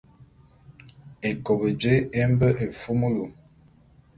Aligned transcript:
Ékop 1.27 1.61
jé 1.81 1.93
e 2.19 2.21
mbe 2.31 2.47
éfumulu. 2.65 3.25